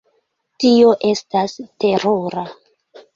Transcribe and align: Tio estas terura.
Tio 0.63 0.93
estas 1.09 1.53
terura. 1.85 2.47